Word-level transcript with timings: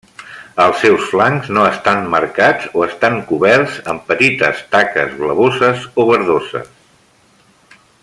Els 0.61 0.79
seus 0.83 1.03
flancs 1.09 1.51
no 1.57 1.65
estan 1.73 2.01
marcats 2.15 2.71
o 2.81 2.87
estan 2.87 3.19
coberts 3.33 3.77
amb 3.93 4.09
petites 4.09 4.65
taques 4.77 5.15
blavoses 5.23 5.89
o 6.05 6.11
verdoses. 6.13 6.77